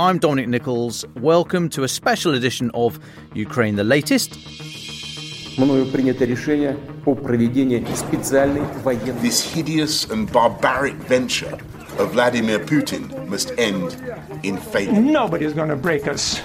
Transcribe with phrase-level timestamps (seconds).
[0.00, 1.04] I'm Dominic Nicholls.
[1.16, 2.98] Welcome to a special edition of
[3.34, 4.32] Ukraine the Latest.
[9.20, 11.52] This hideous and barbaric venture
[11.98, 13.94] of Vladimir Putin must end
[14.42, 14.98] in failure.
[14.98, 16.40] Nobody's going to break us.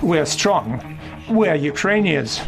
[0.00, 0.80] We're strong.
[1.28, 2.40] We're Ukrainians.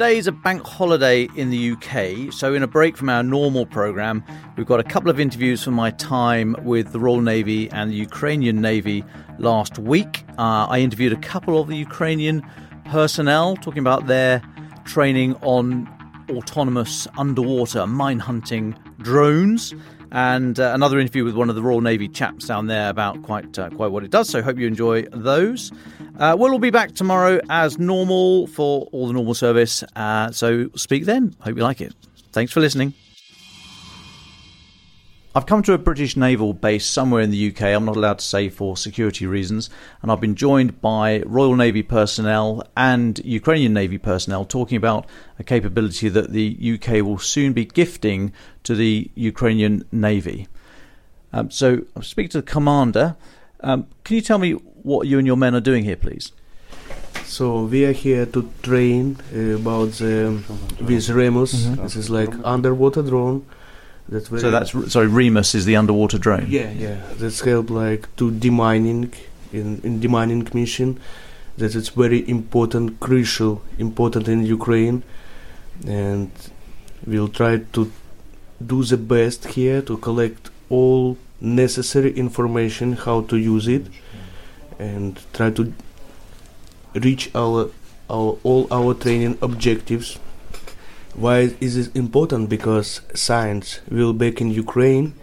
[0.00, 3.66] Today is a bank holiday in the UK, so in a break from our normal
[3.66, 4.24] programme,
[4.56, 7.96] we've got a couple of interviews from my time with the Royal Navy and the
[7.96, 9.04] Ukrainian Navy
[9.38, 10.24] last week.
[10.38, 12.42] Uh, I interviewed a couple of the Ukrainian
[12.86, 14.40] personnel talking about their
[14.86, 15.86] training on
[16.30, 19.74] autonomous underwater mine hunting drones
[20.12, 23.58] and uh, another interview with one of the Royal Navy chaps down there about quite
[23.58, 24.28] uh, quite what it does.
[24.28, 25.72] So hope you enjoy those.
[26.18, 29.82] Uh, we'll all be back tomorrow as normal for all the normal service.
[29.96, 31.34] Uh, so speak then.
[31.40, 31.94] Hope you like it.
[32.32, 32.94] Thanks for listening.
[35.32, 37.62] I've come to a British naval base somewhere in the UK.
[37.62, 39.70] I'm not allowed to say for security reasons,
[40.02, 45.06] and I've been joined by Royal Navy personnel and Ukrainian Navy personnel talking about
[45.38, 48.32] a capability that the UK will soon be gifting
[48.64, 50.48] to the Ukrainian Navy.
[51.32, 53.14] Um, so I'll speak to the commander.
[53.60, 56.32] Um, can you tell me what you and your men are doing here, please?
[57.22, 60.42] So we are here to train uh, about the
[60.80, 61.54] with Remus.
[61.54, 61.82] Mm-hmm.
[61.84, 63.46] This is like underwater drone
[64.10, 66.46] that's very so that's sorry, Remus is the underwater drone.
[66.48, 67.00] Yeah, yeah.
[67.14, 69.14] That's help like to demining
[69.52, 70.98] in in demining mission.
[71.56, 75.02] That it's very important, crucial, important in Ukraine,
[75.86, 76.30] and
[77.06, 77.92] we'll try to
[78.64, 83.86] do the best here to collect all necessary information how to use it,
[84.78, 85.72] and try to
[86.94, 87.70] reach our
[88.08, 90.18] our all our training objectives
[91.20, 92.48] why is it important?
[92.48, 95.14] Because science will back in Ukraine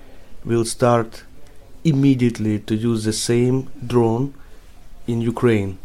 [0.46, 1.24] will start
[1.84, 4.34] immediately to use the same drone
[5.08, 5.80] in Ukraine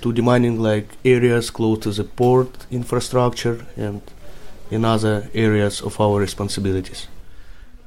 [0.00, 4.00] to demining like areas close to the port infrastructure and
[4.70, 7.08] in other areas of our responsibilities.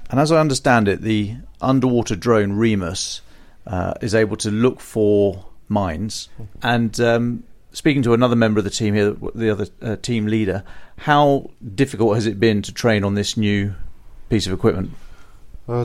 [0.10, 3.22] And as I understand it, the underwater drone Remus
[3.66, 6.28] uh, is able to look for mines
[6.62, 10.64] and um, speaking to another member of the team here, the other uh, team leader,
[11.01, 13.75] how difficult has it been to train on this new
[14.29, 14.91] piece of equipment?
[15.67, 15.85] The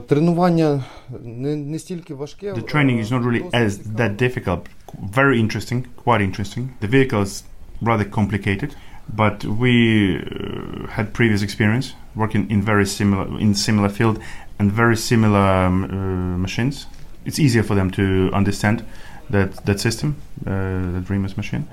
[2.68, 4.68] training is not really as that difficult.
[5.04, 6.76] Very interesting, quite interesting.
[6.82, 7.44] The vehicle is
[7.82, 8.76] rather complicated,
[9.12, 14.20] but we uh, had previous experience working in very similar in similar field
[14.60, 16.86] and very similar um, uh, machines.
[17.26, 18.86] It's easier for them to understand
[19.32, 20.16] that that system,
[20.46, 20.50] uh,
[20.94, 21.66] that Remus machine.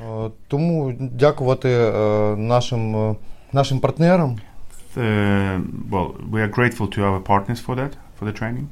[0.48, 1.92] Тому дякувати
[2.36, 3.16] нашим
[3.52, 4.38] нашим партнерам.
[4.96, 8.66] well, we are grateful to our partners for that, for the training.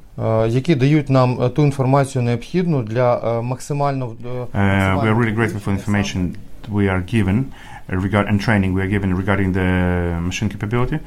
[0.49, 4.17] які дають нам ту інформацію необхідну для максимально
[4.53, 6.37] We are really grateful for the information
[6.69, 7.53] we are given
[7.89, 10.99] regard and training we are given regarding the machine capability,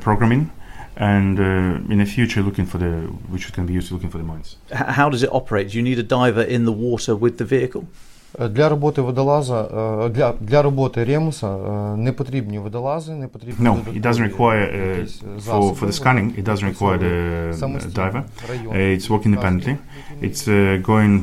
[0.00, 0.50] programming,
[0.96, 2.92] and uh, in the future looking for the
[3.30, 4.56] which is going to be used looking for the mines.
[4.72, 5.70] How does it operate?
[5.70, 7.84] Do you need a diver in the water with the vehicle?
[8.39, 11.57] Для роботи водолаза, для для роботи ремуса
[11.97, 15.05] не потрібні водолази, не потрібні No, it doesn't require uh,
[15.39, 18.23] for for the scanning, it doesn't require the diver.
[18.49, 19.75] Uh, it's working independently.
[20.27, 20.53] It's uh,
[20.91, 21.13] going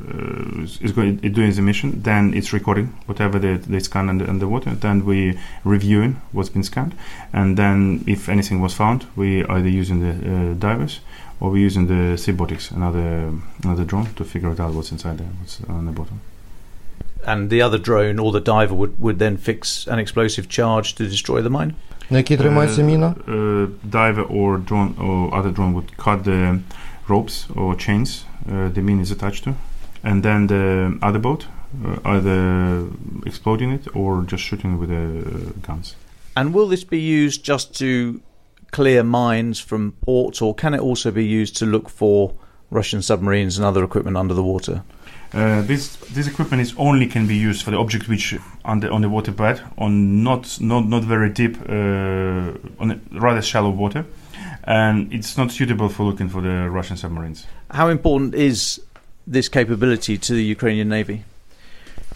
[0.00, 4.70] uh, it's going doing the mission, then it's recording whatever they, they scan under, underwater,
[4.86, 5.18] then we
[5.64, 6.94] reviewing what's been scanned,
[7.32, 11.00] and then if anything was found, we either using the uh, divers
[11.40, 13.32] or we using the SeaBotix, another
[13.64, 16.20] another drone, to figure out what's inside there, what's on the bottom
[17.29, 21.03] And the other drone or the diver would, would then fix an explosive charge to
[21.03, 21.73] destroy the mine?
[22.09, 23.15] На якій тримається міна?
[23.27, 26.59] uh, diver or drone or other drone would cut the
[27.07, 28.09] ropes or chains
[28.49, 29.53] uh, the mine is attached to,
[30.03, 30.65] and then the
[31.07, 31.41] other boat
[31.83, 32.39] uh, either
[33.25, 35.95] exploding it or just shooting it with the uh, guns.
[36.37, 38.21] And will this be used just to
[38.71, 42.33] clear mines from ports, or can it also be used to look for
[42.69, 44.83] Russian submarines and other equipment under the water?
[45.32, 48.90] Uh, this this equipment is only can be used for the object which on the
[48.90, 54.04] on the waterbed on not not not very deep uh, on rather shallow water,
[54.64, 57.46] and it's not suitable for looking for the Russian submarines.
[57.70, 58.80] How important is
[59.24, 61.22] this capability to the Ukrainian Navy?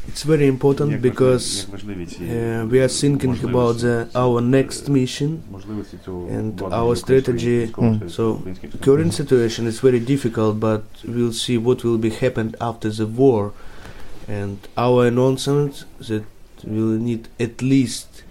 [0.07, 5.43] It's very important because uh, we are thinking about the, our next mission
[6.29, 7.73] and our strategy.
[8.09, 12.91] So the current situation is very difficult, but we'll see what will be happened after
[12.91, 13.53] the war.
[14.29, 16.25] And our announcement that
[16.63, 18.23] we'll need at least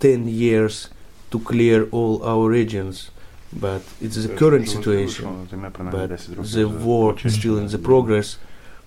[0.00, 0.90] 10 years
[1.30, 3.10] to clear all our regions.
[3.52, 5.48] But it's the current situation.
[5.90, 8.38] But the war is still in the progress.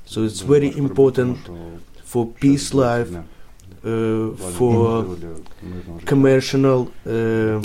[0.05, 1.37] So it's very important
[2.11, 3.09] for peace life,
[3.83, 5.05] uh, for
[6.05, 7.61] commercial uh,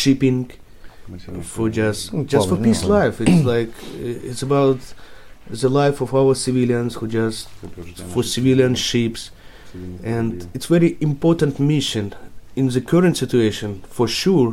[0.00, 0.50] shipping,
[1.54, 2.02] for just
[2.32, 3.20] just for peace life.
[3.20, 4.80] It's like uh, it's about
[5.62, 7.48] the life of our civilians who just
[8.12, 9.30] for civilian ships,
[10.04, 12.14] and it's very important mission.
[12.56, 14.50] In the current situation for sure.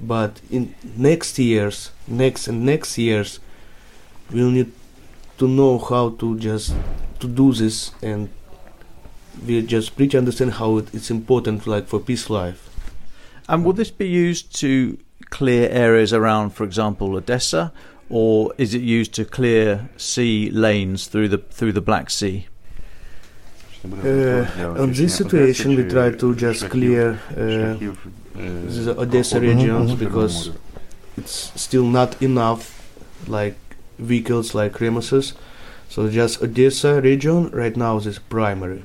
[0.00, 0.62] But in
[0.96, 3.40] next years, next and next years,
[4.32, 4.70] we'll need
[5.38, 6.72] to know how to just
[7.20, 8.28] to do this and
[9.46, 12.68] we just pretty understand how it, it's important like for peace life
[13.48, 14.98] And will this be used to
[15.30, 17.72] clear areas around, for example, Odessa,
[18.10, 22.46] or is it used to clear sea lanes through the through the Black Sea?
[23.84, 27.76] uh, on this situation we try to just clear uh,
[28.34, 30.50] the Odessa regions because
[31.16, 32.62] it's still not enough
[33.28, 33.56] like
[33.98, 35.34] vehicles like Remuses
[35.88, 38.82] so just Odessa region right now is primary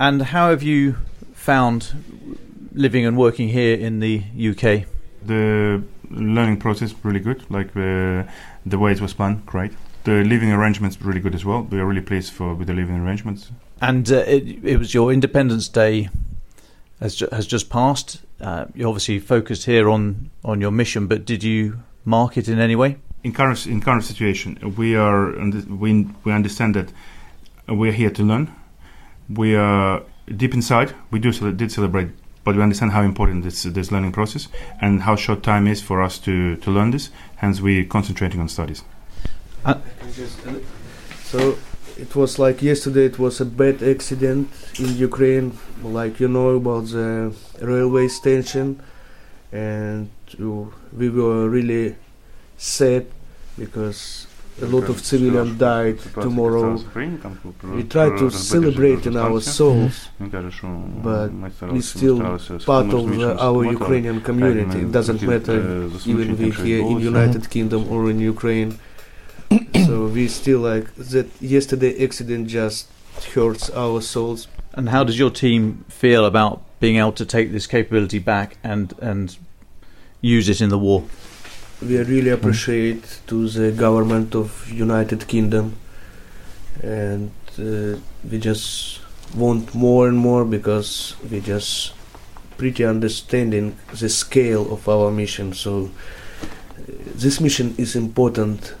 [0.00, 0.96] And how have you
[1.34, 1.92] found
[2.72, 4.86] living and working here in the UK?
[5.26, 8.26] The learning process really good, like the
[8.64, 9.72] the way it was planned, great.
[10.04, 11.64] The living arrangements really good as well.
[11.70, 13.52] We are really pleased for with the living arrangements.
[13.82, 16.08] And uh, it, it was your Independence Day
[17.00, 18.22] has ju- has just passed.
[18.40, 22.58] Uh, you obviously focused here on on your mission, but did you mark it in
[22.58, 22.96] any way?
[23.22, 25.32] In current in current situation, we are
[25.68, 26.92] we we understand that
[27.68, 28.50] we are here to learn.
[29.28, 30.02] We are
[30.36, 30.94] deep inside.
[31.10, 32.08] We do did celebrate,
[32.44, 34.48] but we understand how important this this learning process
[34.80, 37.10] and how short time is for us to to learn this.
[37.36, 38.84] Hence, we're concentrating on studies.
[41.24, 41.58] So
[41.98, 43.04] it was like yesterday.
[43.04, 45.58] It was a bad accident in Ukraine.
[45.82, 48.80] Like you know about the railway station,
[49.52, 50.08] and
[50.40, 50.64] uh,
[50.96, 51.96] we were really
[52.60, 53.06] sad
[53.58, 54.26] because
[54.60, 56.78] a lot of civilians died tomorrow.
[57.64, 61.28] We try to celebrate in our souls, but
[61.72, 62.18] we still
[62.66, 64.80] part of uh, our Ukrainian community.
[64.80, 68.78] It doesn't matter even we here in United Kingdom or in Ukraine.
[69.86, 71.28] so we still like that.
[71.40, 72.88] Yesterday accident just
[73.34, 74.48] hurts our souls.
[74.74, 78.92] And how does your team feel about being able to take this capability back and
[79.00, 79.36] and
[80.20, 81.04] use it in the war?
[81.82, 85.76] We really appreciate to the government of United Kingdom,
[86.82, 87.98] and uh,
[88.30, 89.00] we just
[89.34, 91.92] want more and more because we just
[92.58, 95.54] pretty understanding the scale of our mission.
[95.54, 95.90] So
[96.78, 96.82] uh,
[97.14, 98.74] this mission is important,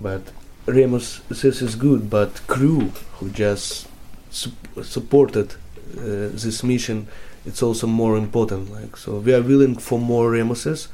[0.00, 0.22] but
[0.66, 3.86] Remus this is good, but crew who just
[4.30, 5.54] sup- supported
[5.96, 7.06] uh, this mission,
[7.46, 8.72] it's also more important.
[8.72, 10.88] Like so, we are willing for more Remuses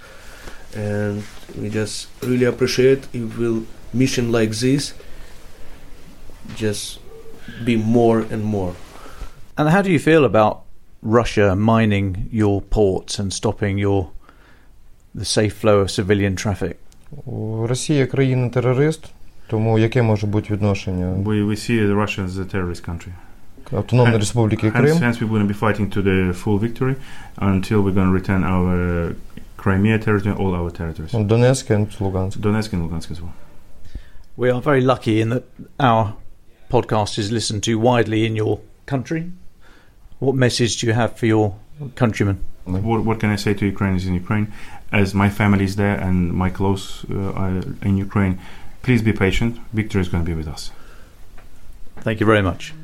[0.75, 1.23] and
[1.61, 1.95] we just
[2.29, 3.59] really appreciate if will
[3.93, 4.93] mission like this
[6.55, 6.99] just
[7.65, 8.73] be more and more
[9.57, 10.53] And how do you feel about
[11.19, 14.09] Russia mining your ports and stopping your
[15.21, 16.75] the safe flow of civilian traffic?
[17.25, 19.01] О, Росія країна-терорист,
[19.47, 23.09] тому яке може бути відношення We we see Russia as a terrorist country.
[23.77, 24.97] Автономної Hence- Республіки Hence, Крим?
[24.97, 26.95] hence we wouldn't be fighting to the full victory
[27.37, 28.75] until we're going to return our
[29.58, 31.12] Crimea territory, all our territories.
[31.12, 32.38] And Donetsk and Lugansk.
[32.38, 33.34] Donetsk and Lugansk as well.
[34.36, 35.44] We are very lucky in that
[35.78, 36.16] our
[36.70, 39.32] podcast is listened to widely in your country.
[40.20, 41.56] What message do you have for your
[41.96, 42.40] countrymen?
[42.64, 44.52] What, what can I say to Ukrainians in Ukraine?
[44.92, 48.38] As my family is there and my close uh, in Ukraine,
[48.82, 49.58] please be patient.
[49.72, 50.70] Victory is going to be with us.
[52.00, 52.74] Thank you very much.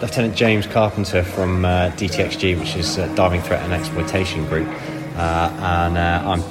[0.00, 4.68] Lieutenant James Carpenter from uh, DTXG, which is uh, Diving Threat and Exploitation Group,
[5.16, 6.42] uh, and uh, I'm,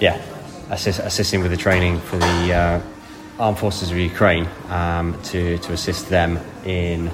[0.00, 0.22] yeah,
[0.70, 2.80] assist, assisting with the training for the uh,
[3.40, 7.10] Armed Forces of Ukraine um, to to assist them in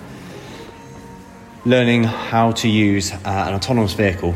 [1.65, 4.33] learning how to use uh, an autonomous vehicle,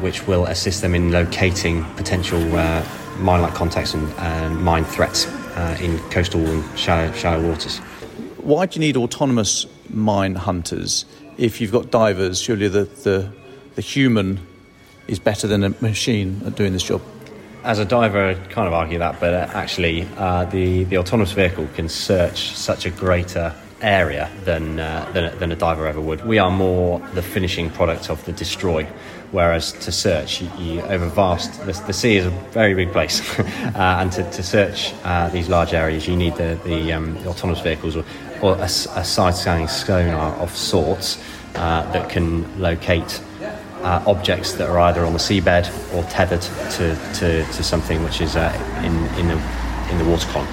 [0.00, 2.40] which will assist them in locating potential
[3.20, 5.26] mine-like contacts and, and mine threats
[5.80, 7.78] in coastal and shallow, shallow waters.
[8.38, 11.04] Why do you need autonomous mine hunters
[11.36, 12.40] if you've got divers?
[12.40, 13.32] Surely the, the,
[13.74, 14.40] the human
[15.08, 17.02] is better than a machine at doing this job.
[17.62, 21.32] As a diver, I'd kind of argue that, but uh, actually, uh, the, the autonomous
[21.32, 26.24] vehicle can search such a greater area than, uh, than, than, a diver ever would.
[26.24, 28.84] We are more the finishing product of the destroy,
[29.30, 33.20] whereas to search, you, you over vast, the, the, sea is a very big place,
[33.38, 37.28] uh, and to, to search uh, these large areas, you need the, the, um, the
[37.28, 38.04] autonomous vehicles or,
[38.42, 41.22] or a, a side scanning sonar of sorts
[41.54, 43.20] uh, that can locate.
[43.80, 48.20] Uh, objects that are either on the seabed or tethered to, to, to something which
[48.20, 48.52] is uh,
[48.84, 50.46] in, in, the, in the water column.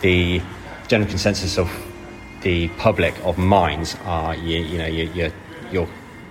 [0.00, 0.42] The
[0.88, 1.70] general consensus of
[2.42, 5.32] the public of mines are you, you know you, you're,
[5.70, 5.88] you're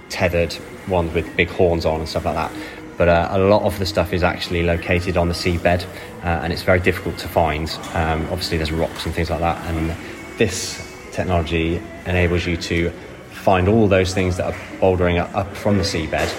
[0.09, 0.55] tethered
[0.87, 2.51] ones with big horns on and stuff like that.
[2.97, 5.85] But uh, a lot of the stuff is actually located on the seabed,
[6.23, 7.69] uh, and it's very difficult to find.
[7.93, 9.95] Um, obviously, there's rocks and things like that, and
[10.37, 12.91] this technology enables you to
[13.31, 16.29] find all those things that are bouldering up from the seabed,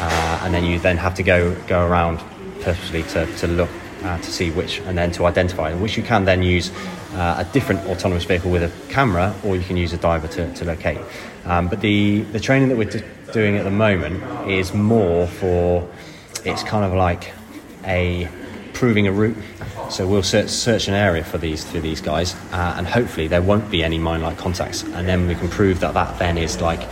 [0.00, 2.20] uh, and then you then have to go go around
[2.60, 3.70] purposely to, to look
[4.04, 6.70] uh, to see which, and then to identify, which you can then use
[7.14, 10.52] uh, a different autonomous vehicle with a camera, or you can use a diver to,
[10.54, 11.00] to locate.
[11.44, 13.02] Um, but the, the training that we're d-
[13.32, 15.88] doing at the moment is more for,
[16.44, 17.32] it's kind of like
[17.84, 18.28] a
[18.72, 19.36] proving a route.
[19.90, 23.42] So we'll search, search an area for these through these guys, uh, and hopefully there
[23.42, 26.88] won't be any mine-like contacts, and then we can prove that that then is like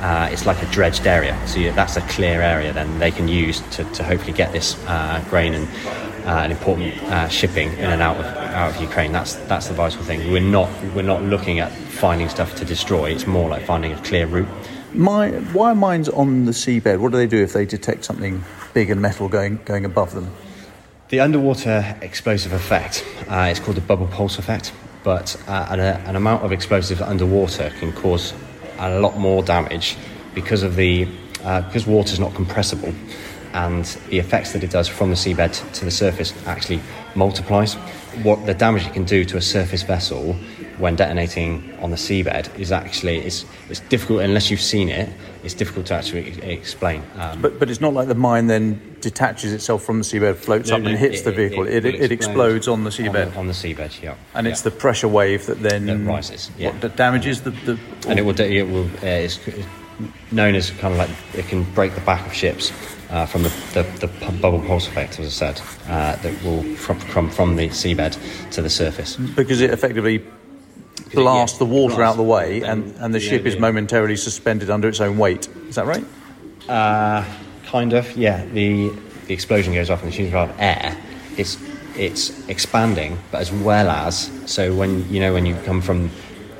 [0.00, 1.36] uh, it's like a dredged area.
[1.46, 4.76] So you, that's a clear area then they can use to, to hopefully get this
[4.86, 5.68] uh, grain and
[6.26, 9.12] uh, and important uh, shipping in and out of out of Ukraine.
[9.12, 10.32] That's that's the vital thing.
[10.32, 13.10] We're not we're not looking at finding stuff to destroy.
[13.10, 14.48] It's more like finding a clear route.
[14.92, 17.00] My, why are mines on the seabed?
[17.00, 18.42] What do they do if they detect something
[18.72, 20.32] big and metal going going above them?
[21.10, 23.04] The underwater explosive effect.
[23.28, 24.72] Uh, it's called the bubble pulse effect.
[25.04, 28.34] But uh, an, an amount of explosives underwater can cause
[28.78, 29.96] a lot more damage
[30.34, 31.06] because of the
[31.44, 32.92] uh, because water is not compressible
[33.56, 36.78] and the effects that it does from the seabed to the surface actually
[37.14, 37.74] multiplies.
[38.22, 40.34] What the damage it can do to a surface vessel
[40.76, 45.08] when detonating on the seabed is actually it's, it's difficult unless you've seen it.
[45.42, 47.02] It's difficult to actually explain.
[47.16, 50.68] Um, but but it's not like the mine then detaches itself from the seabed, floats
[50.68, 51.66] no, up, no, and hits it, the vehicle.
[51.66, 53.26] It, it, it, explodes on the seabed.
[53.26, 54.16] On the, on the seabed, yeah.
[54.34, 54.52] And yeah.
[54.52, 56.50] it's the pressure wave that then that rises.
[56.58, 56.72] Yeah.
[56.72, 59.40] What, that damages the, the and it will it will uh, it's
[60.30, 62.70] known as kind of like it can break the back of ships
[63.10, 66.98] uh, from the, the, the, bubble pulse effect, as I said, uh, that will from,
[66.98, 68.18] from, from the seabed
[68.52, 69.16] to the surface.
[69.16, 70.24] Because it effectively
[71.12, 74.88] blasts the water out of the way and, and the ship is momentarily suspended under
[74.88, 75.48] its own weight.
[75.68, 76.04] Is that right?
[76.68, 77.24] Uh,
[77.66, 78.44] kind of, yeah.
[78.46, 78.90] The,
[79.26, 80.96] the explosion goes off and the tune's out of air.
[81.36, 81.58] It's,
[81.96, 86.10] it's expanding, but as well as, so when, you know, when you come from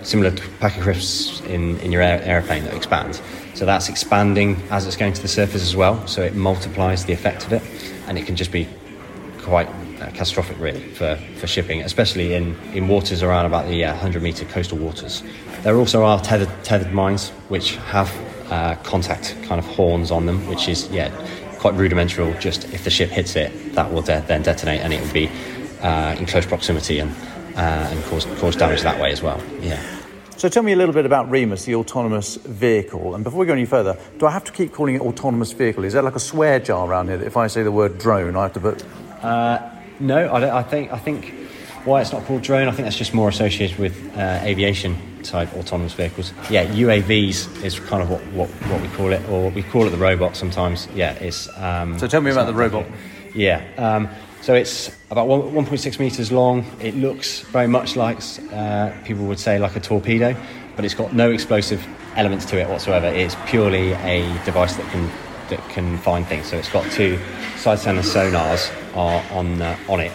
[0.06, 3.20] similar to packet crisps in, in your air, airplane that expands.
[3.54, 6.06] So that's expanding as it's going to the surface as well.
[6.06, 7.62] So it multiplies the effect of it,
[8.06, 8.68] and it can just be
[9.40, 9.68] quite
[10.00, 14.22] uh, catastrophic, really, for, for shipping, especially in, in waters around about the uh, 100
[14.22, 15.22] metre coastal waters.
[15.62, 18.14] There also are tethered, tethered mines which have
[18.50, 21.10] uh, contact kind of horns on them, which is, yeah,
[21.58, 22.32] quite rudimental.
[22.34, 25.28] Just if the ship hits it, that will de- then detonate and it will be
[25.80, 27.10] uh, in close proximity and,
[27.56, 29.42] uh, and cause, cause damage that way as well.
[29.60, 29.95] Yeah.
[30.36, 33.14] So tell me a little bit about Remus, the autonomous vehicle.
[33.14, 35.82] And before we go any further, do I have to keep calling it autonomous vehicle?
[35.84, 38.36] Is there like a swear jar around here that if I say the word drone,
[38.36, 38.84] I have to put?
[39.22, 41.32] Uh, no, I, I, think I think
[41.86, 42.68] why it's not called drone.
[42.68, 46.34] I think that's just more associated with uh, aviation type autonomous vehicles.
[46.50, 49.90] Yeah, UAVs is kind of what, what, what we call it, or we call it
[49.90, 50.86] the robot sometimes.
[50.94, 51.48] Yeah, it's.
[51.56, 52.84] Um, so tell me about the robot.
[53.34, 53.64] Yeah.
[53.78, 54.10] Um,
[54.46, 56.64] so it's about 1.6 meters long.
[56.80, 58.18] It looks very much like
[58.52, 60.36] uh, people would say like a torpedo,
[60.76, 61.84] but it's got no explosive
[62.14, 63.08] elements to it whatsoever.
[63.08, 65.10] It's purely a device that can
[65.48, 66.46] that can find things.
[66.46, 67.18] So it's got two
[67.56, 70.12] side scanner sonars are on uh, on it,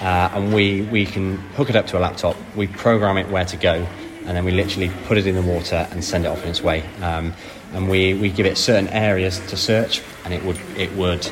[0.00, 2.36] uh, and we we can hook it up to a laptop.
[2.54, 3.84] We program it where to go,
[4.26, 6.62] and then we literally put it in the water and send it off in its
[6.62, 6.84] way.
[7.02, 7.34] Um,
[7.72, 11.28] and we, we give it certain areas to search, and it would it would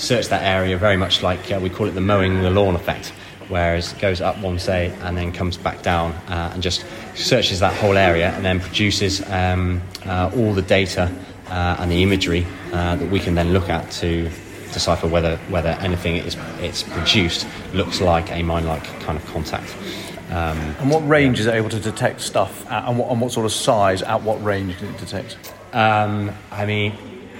[0.00, 3.12] search that area very much like uh, we call it the mowing the lawn effect,
[3.48, 7.60] whereas it goes up one say and then comes back down uh, and just searches
[7.60, 11.12] that whole area and then produces um, uh, all the data
[11.48, 14.30] uh, and the imagery uh, that we can then look at to
[14.72, 19.76] decipher whether whether anything it's, it's produced looks like a mine-like kind of contact.
[20.30, 23.32] Um, And what range is it able to detect stuff at, and, what, and what
[23.32, 25.36] sort of size at what range can it detect?
[25.72, 26.94] Um, I mean,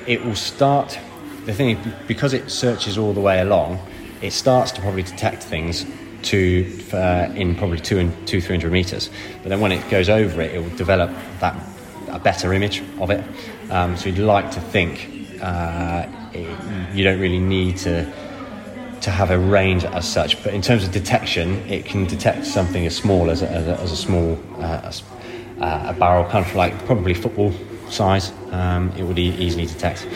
[0.06, 0.98] it will start.
[1.46, 3.78] The thing is, because it searches all the way along,
[4.20, 5.86] it starts to probably detect things
[6.22, 9.10] to uh, in probably two and two three hundred meters.
[9.42, 11.56] But then when it goes over it, it will develop that
[12.08, 13.24] a better image of it.
[13.70, 18.04] Um, so you'd like to think uh, it, you don't really need to
[19.00, 20.42] to have a range as such.
[20.44, 23.80] But in terms of detection, it can detect something as small as a, as a,
[23.80, 25.02] as a small uh, as,
[25.58, 27.52] uh, a barrel, kind of like probably football
[27.88, 28.30] size.
[28.50, 30.06] Um, it would e- easily detect.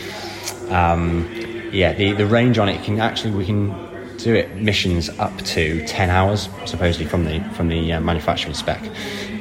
[0.69, 3.94] Um, yeah, the, the range on it can actually we can
[4.25, 8.81] do it missions up to 10 hours supposedly from the from the uh, manufacturing spec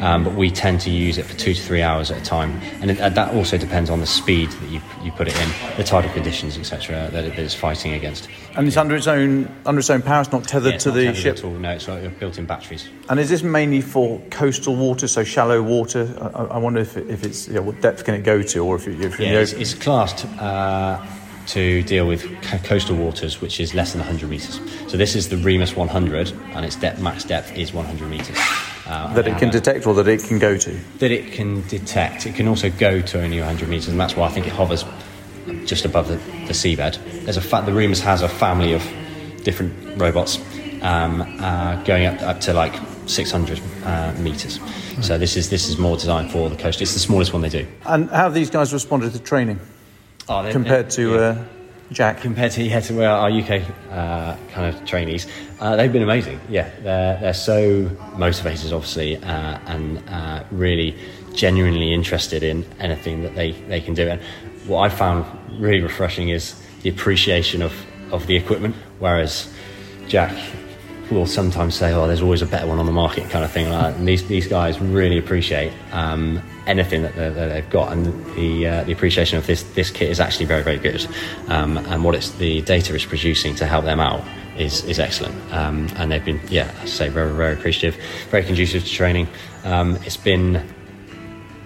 [0.02, 2.50] um, but we tend to use it for two to three hours at a time
[2.82, 5.48] and it, uh, that also depends on the speed that you, you put it in
[5.78, 9.48] the tidal conditions etc that, it, that it's fighting against And it's under its own
[9.64, 10.20] under its own power.
[10.20, 11.36] It's not tethered Yeah, it's to not the tethered ship.
[11.38, 11.52] at all.
[11.52, 16.02] no it's like built-in batteries And is this mainly for coastal water, so shallow water?
[16.20, 18.76] I, I- wonder if, it, if it's yeah, what depth can it go to, or
[18.76, 20.98] if, it, if yeah, you know, it's, it's classed uh,
[21.48, 22.24] to deal with
[22.64, 24.60] coastal waters, which is less than 100 metres.
[24.88, 28.36] So this is the Remus 100, and its depth, max depth is 100 metres.
[28.86, 30.78] Uh, that it can that- detect or that it can go to.
[30.98, 32.26] That it can detect.
[32.26, 34.84] It can also go to only 100 metres, and that's why I think it hovers
[35.64, 36.98] just above the, the seabed.
[37.24, 38.82] There's a fa- the Remus has a family of
[39.42, 40.38] different robots
[40.82, 42.74] um, uh, going up, up to like
[43.06, 44.58] 600 uh, metres.
[45.02, 46.80] So this is this is more designed for the coast.
[46.80, 47.66] It's the smallest one they do.
[47.84, 49.58] And how have these guys responded to training
[50.28, 51.44] Oh, compared to uh,
[51.92, 52.20] Jack?
[52.20, 55.26] compared to yeah, to our UK uh, kind of trainees,
[55.60, 56.40] uh, they've been amazing.
[56.48, 60.96] Yeah, they're they're so motivated, obviously, uh, and uh, really
[61.34, 64.08] genuinely interested in anything that they, they can do.
[64.08, 64.20] And
[64.66, 65.26] what I found
[65.60, 67.72] really refreshing is the appreciation of,
[68.12, 69.52] of the equipment, whereas
[70.08, 70.34] Jack
[71.10, 73.68] will sometimes say, "Oh, there's always a better one on the market," kind of thing.
[73.68, 73.98] Like that.
[73.98, 78.84] And these these guys really appreciate um, anything that, that they've got, and the uh,
[78.84, 81.06] the appreciation of this this kit is actually very very good.
[81.48, 84.24] Um, and what it's the data is producing to help them out
[84.56, 85.34] is is excellent.
[85.52, 89.28] Um, and they've been, yeah, I say, very very appreciative, very conducive to training.
[89.64, 90.62] Um, it's been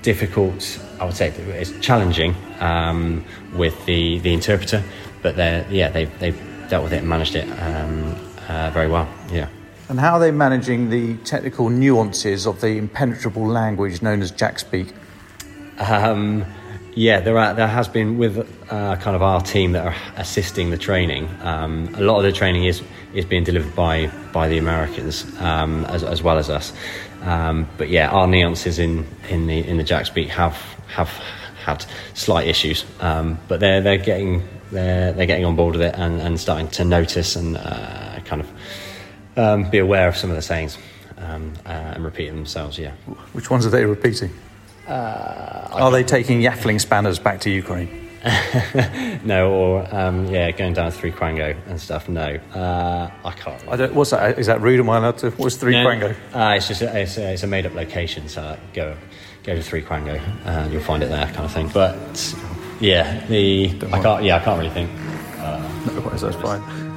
[0.03, 0.81] difficult.
[1.01, 3.25] I would say it's challenging um,
[3.55, 4.83] with the, the interpreter,
[5.23, 8.17] but they yeah they they've dealt with it and managed it um,
[8.49, 9.09] uh, very well.
[9.31, 9.49] Yeah.
[9.89, 14.59] And how are they managing the technical nuances of the impenetrable language known as Jack
[14.59, 14.93] speak?
[15.79, 16.45] Um,
[16.95, 18.39] yeah, there are, there has been with
[18.71, 21.29] uh, kind of our team that are assisting the training.
[21.43, 22.83] Um, a lot of the training is
[23.15, 26.73] is being delivered by by the Americans um, as, as well as us.
[27.23, 30.57] Um, but yeah, our nuances in, in the in the Jack speak have
[30.89, 31.09] have
[31.65, 35.95] had slight issues, um, but they're they're getting they're they're getting on board with it
[35.97, 38.51] and, and starting to notice and uh, kind of
[39.39, 40.77] um, be aware of some of the sayings
[41.17, 42.79] um, uh, and repeat them themselves.
[42.79, 42.93] Yeah.
[43.33, 44.31] Which ones are they repeating?
[44.87, 48.09] Uh, Are they taking Yaffling spanners back to Ukraine?
[49.25, 52.09] no, or um, yeah, going down to three Quango and stuff.
[52.09, 53.69] No, uh, I can't.
[53.69, 54.39] I don't, what's that?
[54.39, 54.81] Is that rude?
[54.81, 55.31] Am I allowed to?
[55.33, 56.17] What's three No, Quango?
[56.35, 58.97] Uh, it's just a, it's, a, it's a made up location, so go
[59.45, 61.69] go to three Quango and you'll find it there, kind of thing.
[61.69, 62.35] But
[62.81, 64.25] yeah, the I can't.
[64.25, 64.91] Yeah, I can't really think.
[65.39, 66.88] Uh, No, that's fine.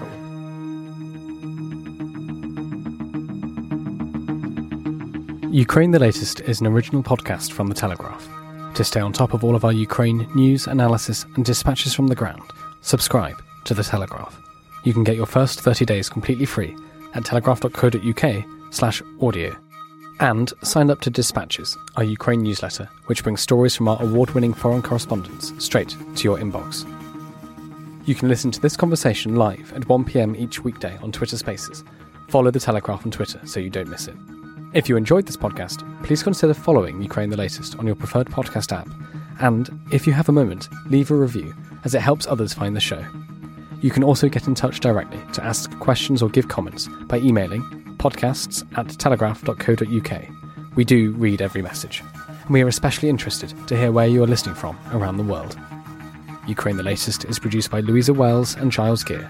[5.51, 8.25] Ukraine the Latest is an original podcast from The Telegraph.
[8.75, 12.15] To stay on top of all of our Ukraine news, analysis, and dispatches from the
[12.15, 13.35] ground, subscribe
[13.65, 14.39] to The Telegraph.
[14.85, 16.73] You can get your first 30 days completely free
[17.15, 19.53] at telegraph.co.uk slash audio.
[20.21, 24.53] And sign up to Dispatches, our Ukraine newsletter, which brings stories from our award winning
[24.53, 26.87] foreign correspondents straight to your inbox.
[28.07, 31.83] You can listen to this conversation live at 1pm each weekday on Twitter Spaces.
[32.29, 34.15] Follow The Telegraph on Twitter so you don't miss it.
[34.73, 38.71] If you enjoyed this podcast, please consider following Ukraine the Latest on your preferred podcast
[38.71, 38.87] app.
[39.41, 41.53] And if you have a moment, leave a review,
[41.83, 43.05] as it helps others find the show.
[43.81, 47.63] You can also get in touch directly to ask questions or give comments by emailing
[47.97, 50.29] podcasts at telegraph.co.uk.
[50.75, 52.01] We do read every message.
[52.43, 55.57] and we are especially interested to hear where you are listening from around the world.
[56.47, 59.29] Ukraine the Latest is produced by Louisa Wells and Giles Gear.